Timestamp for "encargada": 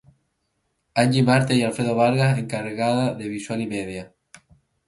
2.39-3.13